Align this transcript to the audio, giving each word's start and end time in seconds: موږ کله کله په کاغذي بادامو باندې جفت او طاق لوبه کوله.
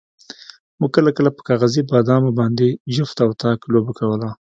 موږ 0.79 0.91
کله 0.97 1.09
کله 1.17 1.29
په 1.37 1.41
کاغذي 1.49 1.81
بادامو 1.91 2.31
باندې 2.39 2.67
جفت 2.95 3.17
او 3.25 3.31
طاق 3.43 3.59
لوبه 3.73 3.91
کوله. 3.99 4.29